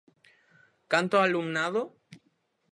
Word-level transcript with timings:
¿Canto 0.91 1.15
alumnado? 1.19 1.81